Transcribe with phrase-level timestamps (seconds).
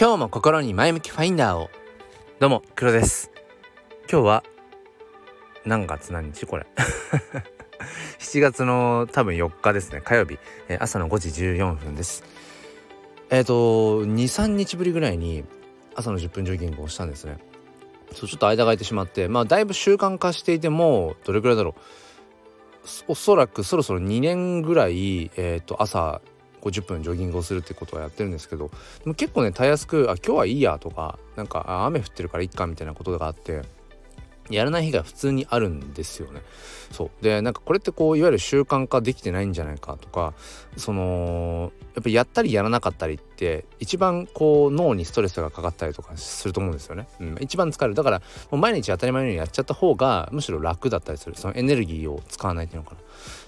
[0.00, 1.68] 今日も心に前向きファインダーを。
[2.38, 3.30] どうも黒です。
[4.10, 4.44] 今日は
[5.66, 6.64] 何月何日これ？
[8.18, 10.00] 7月の多分4日ですね。
[10.00, 10.38] 火曜日、
[10.70, 12.24] えー、朝の5時14分です。
[13.28, 15.44] えっ、ー、と23日ぶりぐらいに
[15.94, 17.36] 朝の10分ジョギングをしたんですね。
[18.14, 21.80] そうちょっと間が空いてしまってまあだいぶ習慣化していてもどれぐらいだろう。
[23.08, 26.22] おそらくそろそろ2年ぐらい、えーと朝
[26.60, 28.74] 50分ジョギングをするってことはやってるんですけどで
[29.06, 33.62] も結構ねたやすくあ今日はいいやとかなんか雨降ってるからいっかみたいなことがあって
[34.50, 36.42] やらない日が普通にあるんですよね。
[36.90, 37.10] そう。
[37.22, 40.34] でなんかこれってこういわゆる習慣化できてないんじゃないかとか
[40.76, 47.08] そのやっぱりやったりやらなかったりって一番こう脳にストレスがかかったりとかすると思うんですよね。
[47.20, 47.94] うん、一番疲れる。
[47.94, 48.18] だから
[48.50, 51.36] もう毎日当たり前のようにやっちゃった方がむしろ楽だったりする。
[51.36, 53.00] そのエネルギーを使わないっていうのかな。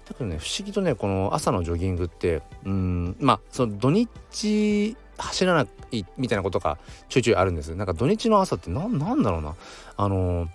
[0.09, 3.17] だけどね不思議とねこの朝のジョギングってうん。
[3.21, 6.79] まあその土日走らないみたいなことが
[7.09, 7.75] ちょいちょいあるんです。
[7.75, 9.55] なんか土日の朝って何なんだろうな。
[9.97, 10.49] あの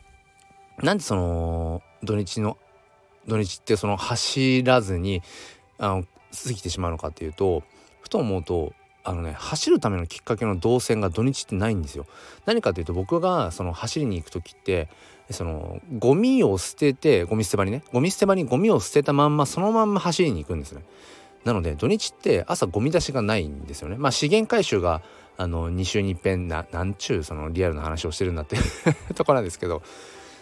[0.84, 2.58] なんでその土日の
[3.28, 5.22] 土日ってその走らずに
[5.78, 7.64] あの過ぎてしまうのかっていうと
[8.02, 12.06] ふと思うとあのね走るためのきっかけの動線が土日ってないんですよ。
[12.46, 14.90] 何かというと僕がその走りに行く時って
[15.32, 20.84] そのゴミを捨ててゴミ捨て場にねゴミ捨て場にゴミを捨てたまんまそのまんま走りに行くんですね。
[21.46, 23.96] なので土日って朝ゴミ出しがないんですよね。
[23.98, 25.02] まあ資源回収が
[25.38, 28.58] あの2週に一遍ななんちゅうそのリアルな話をしてるんだって
[29.16, 29.82] ところなんですけど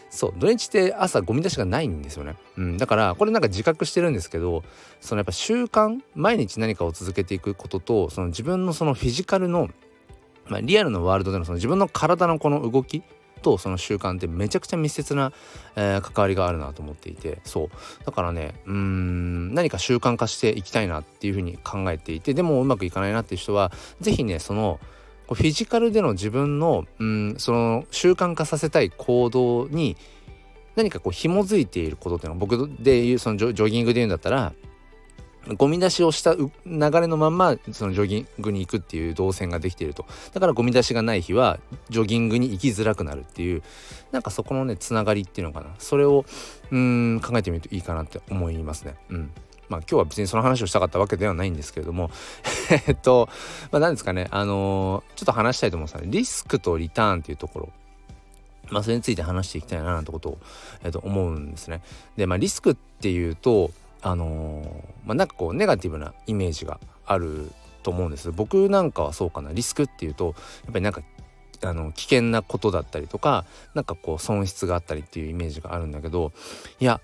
[0.09, 4.64] そう土日って朝ゴミ出しがないんですよね、うん、だからこれなんか自覚してるんですけど
[5.02, 9.70] そのやっぱ習慣毎日何かを続けていくこととその自分のそのフィジカルの、
[10.47, 13.03] まあ、リアルのワールドでのその自分の体のこの動き
[13.42, 15.31] とその習慣ってめちゃくちゃ密接な、
[15.75, 17.40] えー、関わりがあるなと思っていて。
[17.44, 17.69] そう。
[18.03, 24.80] だからねうん何か習慣化していきたいなっていうふうに考えていてでもうまくいかないなっていう人は是非ねその
[25.34, 29.97] フィジカルでの自分のうんその習慣化させたい行動に
[30.75, 34.53] 何かこう紐づいていることっていうのは僕でいうそのジョギングで言うんだったら
[35.58, 40.06] ゴミ出しをした流れのまんまそのジョギングに行くっていう動線ができていると。
[40.34, 41.59] だからゴミ出しがない日は
[41.90, 43.62] ジョギングに行きづらくなるっていう
[44.12, 45.68] なんかそこのねつながりっていうのかな。
[45.78, 46.25] それを
[46.72, 48.96] うん考えてみるといいかなって思いますね。
[49.09, 49.31] うん。
[49.70, 52.12] まあ今日は別にその話をしたかったわけではないんですけれども
[52.88, 53.30] えっと、
[53.72, 57.70] まあ、何ですかねあのー、ちょっと話したいと思うんですよねリスクとリターンっていうところ
[58.72, 60.38] まあ、それについて話していきたいななんてことを、
[60.84, 61.84] えー、と思うんですね。
[62.18, 63.70] で、まあ、リスクっていうと
[64.02, 64.66] あのー、
[65.06, 67.52] まあ、なんかこうネガティブなイメージがある
[67.84, 70.34] と思うんです僕なんかはそうかなリスクっていうと
[70.64, 71.02] やっぱりなんか
[71.64, 76.32] あの危険なことだったりとかなんかこう損失があったりっていうイメージがあるんだけど
[76.80, 77.00] いや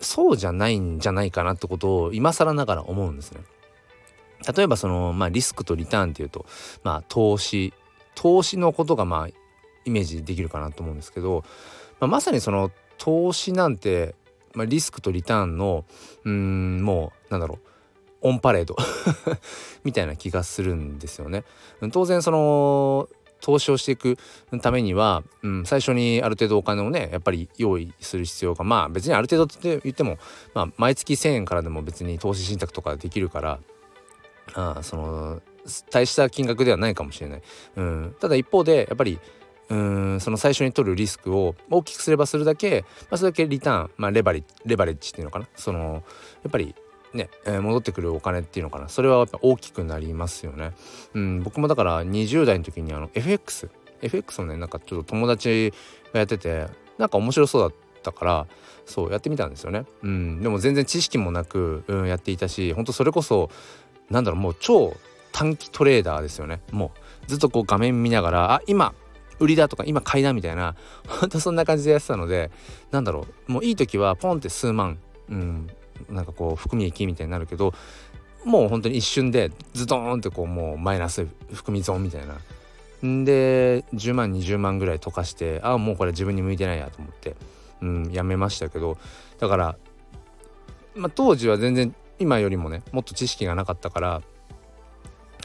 [0.00, 3.40] そうじゃないんじゃないかなってことを今更ながら思うんですね。
[4.56, 6.46] 例えばその、まあ、リスクとリターンっていうと、
[6.82, 7.74] まあ、投資
[8.14, 9.28] 投資のことがまあ
[9.84, 11.44] イメージできるかなと思うんですけど、
[12.00, 14.14] まあ、まさにその投資なんて
[14.54, 15.84] まあ、リスクとリターンの
[16.24, 17.58] うんもうなんだろう
[18.22, 18.76] オンパレード
[19.84, 21.44] みたいな気がするんですよね。
[21.92, 23.08] 当然その
[23.40, 24.18] 投資をしていく
[24.62, 30.18] ためには、うん、最初にある程度お金をねやっぱり用意する必要がまあ別にある程度って言っても、
[30.54, 33.58] まあ、毎月1,000円からでも別に投資信託とかできるから
[34.54, 35.42] あその
[35.90, 37.42] 大した金額ではないかもしれない。
[37.76, 39.18] うん、ただ一方でやっぱり
[39.68, 46.02] うんその最初に取るリスクを大きくすればするだけ、まあ、それだけリターン、まあ、レバレレバレッジっていうのかなその
[46.42, 46.74] やっぱり
[47.14, 50.72] ね、えー、戻ってくるお金っていうのかなそれはやっぱ大きくなりますよね。
[51.14, 53.70] うん、僕もだから20代の時にあの FX
[54.02, 55.72] FX をねなんかちょっと友達
[56.12, 56.66] がやってて
[56.98, 57.72] なんか面白そうだっ
[58.02, 58.46] たから
[58.86, 59.84] そうやってみたんですよね。
[60.02, 63.50] うん、でも全然知識もなく、うん、やっていたし本当それこそ
[64.08, 64.96] なんだろうもう超
[65.32, 66.60] 短期トレーダーですよね。
[66.70, 66.92] も
[67.24, 68.94] うずっとこう画面見ながらあ今
[69.40, 70.76] 売りだとか今買いだみたいな
[71.08, 72.50] ほんとそんな感じでやってたので
[72.90, 74.98] なんだろうもういい時はポンって数万
[75.30, 75.70] うん
[76.10, 77.72] なんかこう含み益みたいになるけど
[78.44, 82.38] もう本当に一瞬でズドーンってこうもうマイナス含み損みたいな。
[83.06, 87.34] んで10万20万ぐらい溶かしてああもうこれ自分に向いてないやと思って、
[87.80, 88.98] うん、やめましたけど
[89.38, 89.76] だから、
[90.94, 94.22] まあ、当時は全然今よりもねもっと知識がなかったから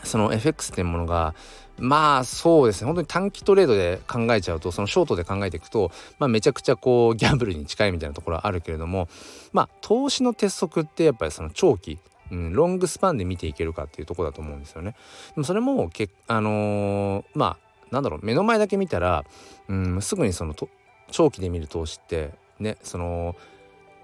[0.04, 1.34] その FX っていうものが
[1.78, 9.08] まあそうですね本当に短期トレードで考えちゃうとそのショートで考えていくと、まあ、めちゃくちゃこうギャンブルに近いみたいなところはあるけれども
[9.52, 12.00] まあ投資の鉄則ってやっぱりその長期
[12.32, 14.96] うん、ロングスパンで見ていけるかっていうとこだと思うんですよね。
[15.36, 19.26] でもそれもけあのー、まあなんだろう目の前だけ見たら、
[19.68, 20.70] うん、すぐにそのと
[21.12, 23.36] 長期で見る投資ってねその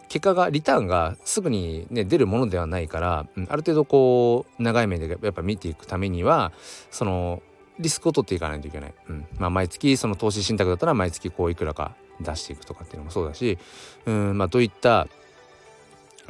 [0.07, 6.51] 結果がリターンがすぐに、ね、出るものではないから、うん、ある程度こう長い目でやっぱ見ていくためには
[6.91, 7.41] その
[7.79, 9.25] リスクを取っていかないといけない、うん。
[9.37, 13.57] まあ、毎月その投資信託だったら毎月こういくらか出していくとかっていうのもそうだし、
[14.05, 14.37] うん。
[14.37, 15.07] まあ、どういった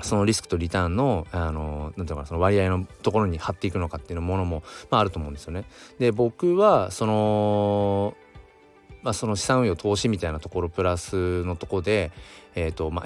[0.01, 5.65] そのリスクとリターンのあのなんていうかその割合のところに貼っていくのかっていうものも、まあ、あると思うんですよね。
[5.99, 8.15] で僕はその
[9.03, 12.11] まあ、その資産運用投資みたいなところプラスのとこで、
[12.53, 13.05] えーとまあ、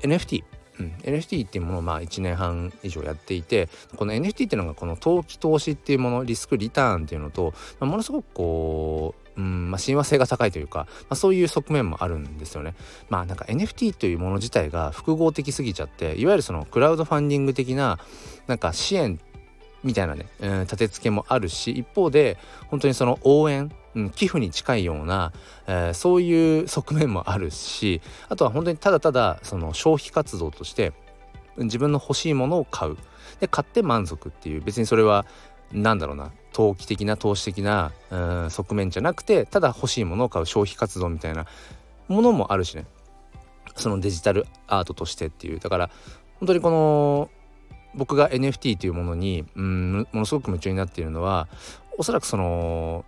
[0.00, 0.42] NFT
[0.78, 12.74] うん、NFT っていうものをまあ1年半以上やっていてこの NFT っていうのがこの投機投資っていうものリスクリターンっていうのと、まあ、ものすごくこう、うんまあ、親和性が高いというか、まあ、そういう側面もあるんですよね。
[13.08, 17.98] まあなんか NFT というもの自体が複合的すぎちゃっていわゆるそのクラウドファンディング的な
[18.46, 19.18] なんか支援
[19.86, 22.36] みたいなね、うん、立て付けもあるし一方で
[22.68, 25.32] 本当にその応援うん、寄付に近いような、
[25.66, 30.92] えー、そういう側面もあるしあとは本当にただただその消費活動として
[31.56, 32.96] 自分の欲しいものを買う。
[33.40, 35.26] で買って満足っていう別にそれは
[35.72, 38.16] 何だろうな投機的な投資的な、う
[38.46, 41.46] ん、側面じゃなくてただ欲しいものを買う消費活動みたいな
[42.08, 42.86] ものもあるしね。
[43.76, 45.58] そのデジタルアートとしてっていう。
[45.58, 45.90] だから
[46.38, 47.30] 本当にこの
[47.96, 51.48] 僕が NFT というものに、うん、ものすごく夢中になっているのは
[51.98, 53.04] おそらくその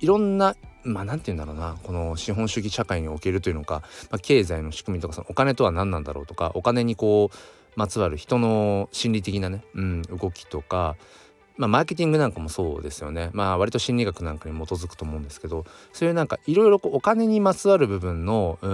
[0.00, 7.36] いろんなまあ何て言うんだろうなこの資本主義社会におけるというのか、まあ、経済の仕組みとかそのお金とは何なんだろうとかお金にこう
[7.76, 10.96] まつわる人の心理的なね、うん、動きとか
[11.56, 13.30] まあ、マーケティングなんかもそうですよね。
[13.32, 18.70] まあ割と心理学なんかに基づくと思うんですけどそういうなんかいろいろお金にまつわる部分のうー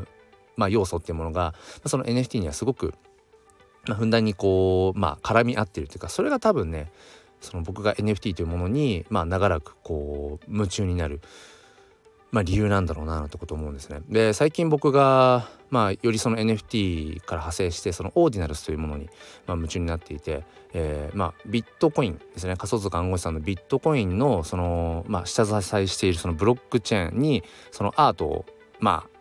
[0.00, 0.08] ん、
[0.56, 1.54] まあ、要素っていうものが
[1.86, 2.94] その NFT にはすごく、
[3.86, 6.90] まあ、ふんだんにこう、まあ、絡み合ってるというかそれが多分ね
[7.40, 11.20] その僕が NFT というものに、まあ、長らくこう夢中になる、
[12.30, 14.00] まあ、理由なんだろうなってこと思うんですね。
[14.08, 19.10] で最近僕が、まあ、よりその NFT から派生してそのオーディナルスというものに、
[19.46, 28.46] まあ、夢中になっていて、えー、まあ、ビットコインですね仮想通貨暗号資産のビットコインのその、まあ、下支えしているそのブロックチェーンにそのアートを
[28.80, 29.13] まあ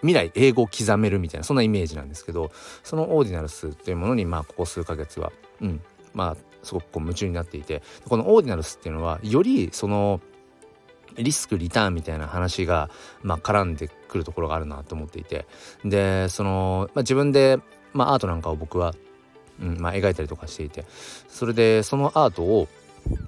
[0.00, 2.50] 未来英語を刻めるみたいなそんなイメージなんですけど
[2.82, 5.80] そのオーディナルスというものにまあここ数ヶ月は、うん、
[6.14, 10.20] まあすごくこう夢中になっていてこのオーディナルスっていうのはよりその
[11.16, 12.90] リスクリターンみたいな話が、
[13.22, 15.46] まあ、絡んでくるところがあるなと思っていて。
[15.84, 17.58] でその、まあ、自分で、
[17.92, 18.94] まあ、アートなんかを僕は、
[19.60, 20.84] うんまあ、描いたりとかしていて
[21.28, 22.68] それでそのアートを、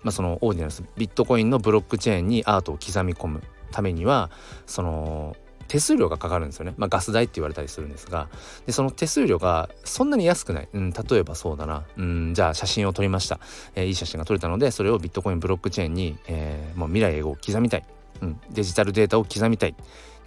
[0.03, 4.31] まあ、そのオーディナルスビットコインのブロックチェーンにアートを刻み込むためには
[4.67, 5.37] その
[5.71, 8.29] 手数料がかかるんですよね、まあ、ガス代って言われたりするんですが。
[8.67, 13.39] でその手数料がそんなに安くない、うん、例えばそうだな、うん、じゃあ写真を撮りました、
[13.77, 17.85] えー、いい写真が撮れたのでそれをビットコインブロックチェーンに、えー、もう未来を刻みたい、
[18.21, 19.71] うん、デジタルデータを刻みたい。
[19.71, 19.75] っ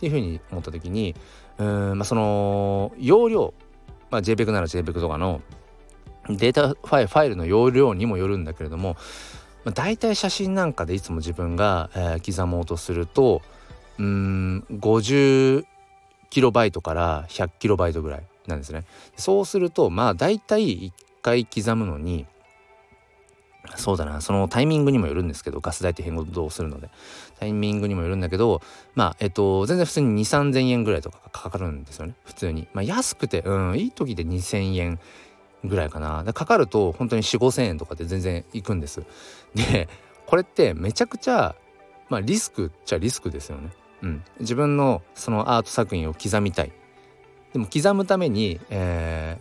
[0.03, 1.15] ていうふうに思った時に
[1.57, 3.53] うん、まあ、その容量、
[4.09, 5.41] まあ、JPEG なら JPEG とかの
[6.29, 8.95] データファイファイルの容量にもよるんだけれども、
[9.65, 13.41] まあ、大体写真なんかでいつも自分が、え、刻もうとすると
[13.99, 15.65] うん50
[16.29, 18.85] キロバイトから100キロバイトぐらいなんですね。
[19.15, 20.91] そうするとまあ大体1
[21.21, 22.25] 回刻むのに
[23.75, 26.89] そうだなそのタイミングにもよるんですけどガス代って変動するので
[27.39, 28.61] タイミングにもよるんだけど
[28.93, 32.67] まあえっと全然普通に2 3 0 0 0円ぐらいとかかかるんですよね普通に。
[32.73, 34.99] まあ安くてうんいい時で2,000円
[35.63, 36.25] ぐらいかな。
[36.33, 39.03] かかると本当に4 5 0 0 0円とかで全然いくんです。
[39.55, 39.87] で
[40.25, 41.55] これってめちゃくちゃ
[42.09, 43.69] まあリスクっちゃリスクですよね。
[44.03, 46.71] うん、自分のそのアート作品を刻みたい
[47.53, 49.39] でも刻むために、え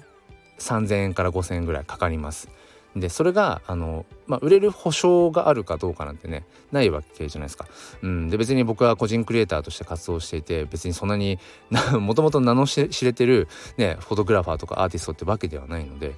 [0.59, 2.49] ー、3,000円から5,000円ぐらいかかります
[2.95, 7.67] でそれがあの、まあ、売れる保証があるかどうかなんてねないわけじゃないですか。
[8.03, 11.39] うん、で別に僕は個人クリエイターとして活動していて別にそんなに
[11.99, 16.15] もともと名の知れてる、ね、フォトグラファーとかアーティストってわけではないので。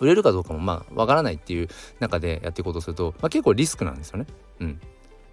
[0.00, 1.68] 売れるかどうかもまあわからないっていう
[2.00, 4.26] 中でやっていこうとすると、まあ、結構リスクなんですよね。
[4.60, 4.80] うん、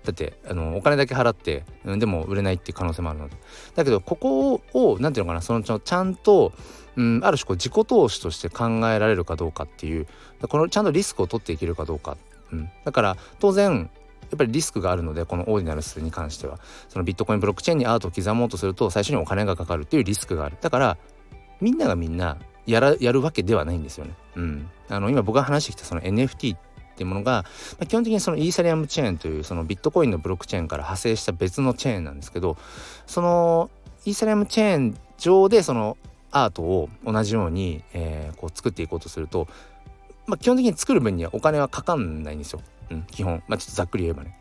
[0.04, 3.36] だってあのお金だけ払って、うん、でも売れないっていう可能性もあるので。
[3.76, 6.54] だけどここを何て言うのかなそのちゃんと、
[6.96, 10.08] うん、ある種こう自己投資として考えられるかどうかっていう
[10.48, 12.18] このちゃんとリスクを取っていけるかどうか、
[12.52, 13.90] うん、だから当然
[14.32, 16.60] やっぱりリスクがあるのでこのオーディナルスに関しては。
[16.88, 20.58] そのビットコインブロックチェーンにアートを刻もうとすると最初にお金がかかるっていうリスクがある。
[20.62, 20.98] だから
[21.60, 24.14] みんながみんなやらやるわけではないんですよね。
[24.36, 26.60] うん、あの今僕が話してきたその NFT っ
[27.02, 27.44] ていうものが、
[27.80, 32.58] まあ、基本的にそのイーサリアムチェーンというそのビットコインのブロックチェーンから派生した別のチェーンなんですけど
[33.08, 33.72] その
[34.06, 35.98] イーサリアムチェーン上でその
[36.32, 39.48] アートを同じように、えー、こう作っていこうとすると、
[40.28, 44.38] まあ、基本的に作る分にはお金はかかんないんですよ、うん、基本まあちょっとざっくり言えばね。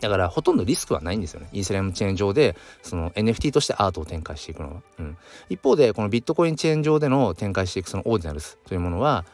[0.00, 1.48] だからほとんどリスクはないんですよね。
[1.52, 4.82] イーサリアムチェーン上でその NFT としてアートを展開していくのは。
[4.98, 5.16] うん、
[5.48, 9.24] 一方でこのビットコインチェーン上での展開していくそのオーディナルスというものは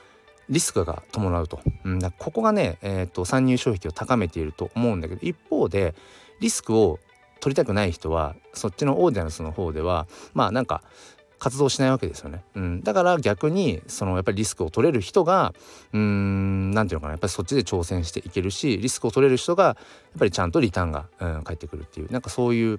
[0.53, 5.95] リスクが伴うと、うん、だここがね、えーと、参入障壁を高めていると思うんだけど一方で
[6.41, 7.01] リスクを
[7.41, 10.83] 取りたくない人はそっちのオーディナンスの方ではまあなんか
[11.39, 15.55] 活動しないわけですよね、うん、だから逆にそのやっぱりリスクを取れる人が
[15.93, 19.75] うーん何て言うのかなやっぱりそっちで挑戦していけるしリスクを取れる人がやっ
[20.21, 22.79] ぱりちゃんとリターンが、うん、返ってくるっていうなんかそういう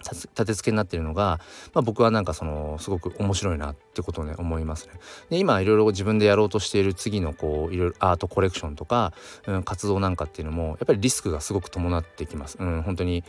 [0.00, 1.40] 立て付けになってるのが、
[1.74, 4.94] まあ、僕はなんかそのすごく面白いなってことをね思いますね。
[5.28, 9.12] で今いろいろ自分でやろうとしている次のこういろいろアートコレクションとか、
[9.46, 12.56] うん、活動なんかっていうのもやっぱりリスクがすごく伴ってきます。
[12.58, 13.24] うん、本当に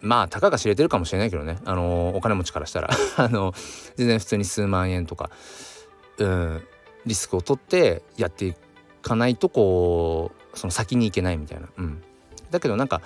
[0.00, 3.54] まあたかが知れてるかもしれないけどねあのお金持ちからしたら あの
[3.96, 5.30] 全然普通に数万円とか、
[6.18, 6.62] うん、
[7.06, 8.54] リスクを取ってやってい
[9.00, 11.68] かないとこうその先に行けないみたいな。
[11.78, 12.02] うん、
[12.50, 13.00] だけどなんか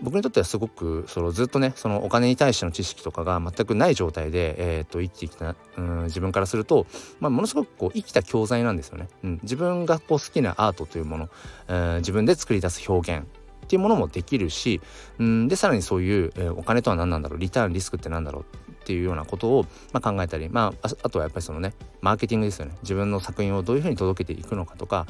[0.00, 6.86] 僕にとってはすごくそのずっとねそのお金に対しての知識とかが全くない状態で、えー、と生きてきた、うん、自分からすると、
[7.20, 9.08] まあ、ものすごくこう生きた教材なんですよね。
[9.24, 11.28] うん、自分がこう好きなアートというもの、
[11.68, 14.80] えー、自分で作り出す表現っていうものもできるし、
[15.18, 25.06] うん、でさらにそういう、えー、お金とは何なんだろうリターンリスクって何だろうっていうようなことを、まあ、考えたり、まあ、あとはやっぱりそのねマーケティングですよね自分の作品をどういうふうに届けていくのかとか、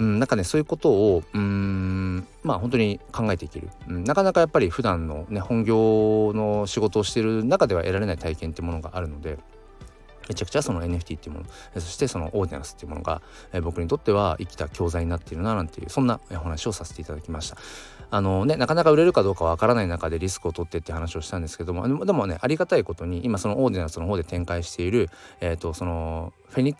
[0.00, 9.38] うん、なんかねそういうことをうんまあ本当に考えていける、うん、なかなかやっぱり普段のね本業の仕事をしてる中では得られない体験ってものがあるので。
[10.28, 13.20] めちゃくちゃその NFT っていうものそしてそのオーディナンスっていうものが、
[13.52, 17.56] え僕にとっては生きた教材になっているななんていうそんなお話をさせていただきました
[18.10, 26.76] あのねなかなか売れるかどうかわからない中でリスクを取ってって話をしたんですけどもでもねありがたいことに今そのオーディナンスの方で展開しているえっ、ー、とそのフェニッ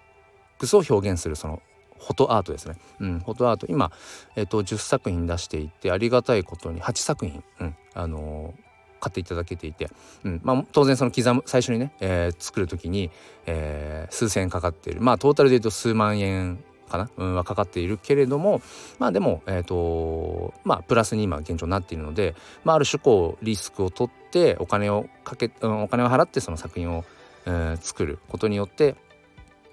[0.59, 2.77] クスを表現するそのォトアートですね。
[3.01, 3.93] うん、フォトアート今、
[4.37, 9.91] えっ、と10作品出していてありがたいことに8作品、うん、あのー買っていただけていて、
[10.25, 13.11] うんまあ、当然その刻む最初にね、えー、作る時に、
[13.47, 18.61] えー、数千円かかっているまあトータルで言うと数万円かな、うん、はかかっているけれども
[18.99, 27.05] まあでもえっ、ー、とまあプラスに今現状になっているので、まあ、ある種こうリスクを取ってお金をかけ、うん、お金を払ってその作品を、
[27.47, 28.97] えー、作ることによって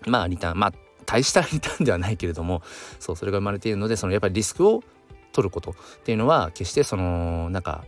[0.05, 0.73] まあリターンまあ
[1.07, 2.61] 大したリターンではないけれども
[2.99, 4.83] そうそれが生まれているのでそのやっぱりリスクを
[5.31, 7.83] 取ることっていうのは決してそのなんか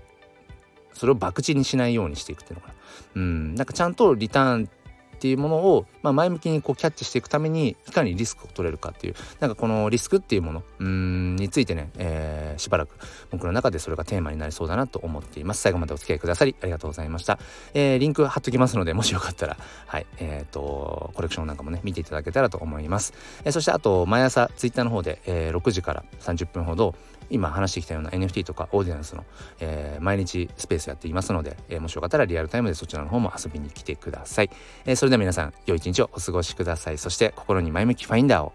[0.94, 2.74] それを博打にしないようにしていくっていうのかな。
[3.16, 12.96] うん、なんかちゃんとリターンっていうものを、まあ、前向きにこうキャッチしていくためにいかにリスクを取れるかっていうなんかこのリスクっていうものうんについてね、えー、しばらく
[13.32, 15.60] 僕の中でそれがテーマになりそうだなと思っています。
[15.62, 17.38] 最後までお付き合いくださりありがとうございました、
[17.74, 23.14] えー、リンク貼っときますのでもしよかったらはいえっ、ー、とコレクションなんかもね見ていただけたらと思います、
[23.44, 26.96] えー、そしてあと毎朝ツイッターの方で、えー、6時から30分ほど
[27.30, 29.24] 今話してきたような NFT とかオーディナンスの、
[29.60, 34.50] えー、毎日スペースやっていますので、えー、もしよかったらリアルタイムでそちらの方も遊びに来てください、
[34.86, 36.98] えー、それでは皆さん良い一日をお過ごしください。
[36.98, 38.54] そして心に前向きファインダーを。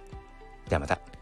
[0.68, 1.13] ではまた。